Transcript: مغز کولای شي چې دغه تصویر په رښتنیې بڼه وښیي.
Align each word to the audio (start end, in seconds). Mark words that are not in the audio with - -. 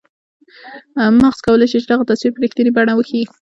مغز 1.21 1.39
کولای 1.47 1.67
شي 1.71 1.77
چې 1.81 1.87
دغه 1.91 2.03
تصویر 2.09 2.31
په 2.33 2.39
رښتنیې 2.43 2.71
بڼه 2.77 2.93
وښیي. 2.95 3.23